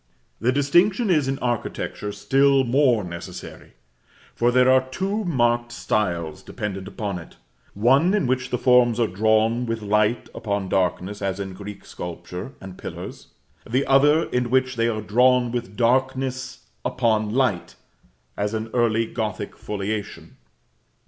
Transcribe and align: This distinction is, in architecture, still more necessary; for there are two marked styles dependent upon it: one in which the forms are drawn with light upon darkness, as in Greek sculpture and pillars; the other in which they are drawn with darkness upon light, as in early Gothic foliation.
This 0.39 0.55
distinction 0.55 1.11
is, 1.11 1.27
in 1.27 1.37
architecture, 1.43 2.11
still 2.11 2.63
more 2.63 3.03
necessary; 3.03 3.73
for 4.33 4.49
there 4.49 4.67
are 4.67 4.89
two 4.89 5.23
marked 5.25 5.71
styles 5.71 6.41
dependent 6.41 6.87
upon 6.87 7.19
it: 7.19 7.35
one 7.75 8.15
in 8.15 8.25
which 8.25 8.49
the 8.49 8.57
forms 8.57 8.99
are 8.99 9.05
drawn 9.05 9.67
with 9.67 9.83
light 9.83 10.27
upon 10.33 10.69
darkness, 10.69 11.21
as 11.21 11.39
in 11.39 11.53
Greek 11.53 11.85
sculpture 11.85 12.53
and 12.59 12.79
pillars; 12.79 13.27
the 13.69 13.85
other 13.85 14.23
in 14.29 14.49
which 14.49 14.75
they 14.75 14.87
are 14.87 15.01
drawn 15.01 15.51
with 15.51 15.77
darkness 15.77 16.65
upon 16.83 17.35
light, 17.35 17.75
as 18.35 18.55
in 18.55 18.69
early 18.73 19.05
Gothic 19.05 19.55
foliation. 19.55 20.35